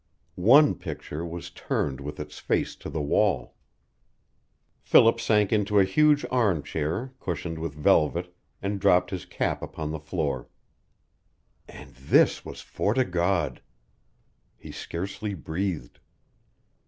[0.33, 3.53] One picture was turned with its face to the wall.
[4.79, 9.91] Philip sank into a huge arm chair, cushioned with velvet, and dropped his cap upon
[9.91, 10.47] the floor.
[11.67, 13.61] And this was Fort o' God!
[14.57, 15.99] He scarcely breathed.